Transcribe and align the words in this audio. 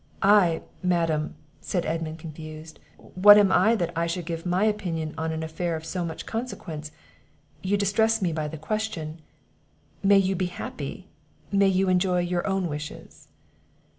"I, 0.23 0.63
Madam!" 0.81 1.35
said 1.59 1.85
Edmund, 1.85 2.17
confused; 2.17 2.79
"what 3.13 3.37
am 3.37 3.51
I 3.51 3.75
that 3.75 3.95
I 3.95 4.07
should 4.07 4.25
give 4.25 4.47
my 4.47 4.63
opinion 4.63 5.13
on 5.15 5.31
an 5.31 5.43
affair 5.43 5.75
of 5.75 5.85
so 5.85 6.03
much 6.03 6.25
consequence? 6.25 6.91
You 7.61 7.77
distress 7.77 8.19
me 8.19 8.33
by 8.33 8.47
the 8.47 8.57
question. 8.57 9.21
May 10.01 10.17
you 10.17 10.35
be 10.35 10.47
happy! 10.47 11.07
may 11.51 11.67
you 11.67 11.87
enjoy 11.87 12.21
your 12.21 12.47
own 12.47 12.67
wishes!" 12.67 13.27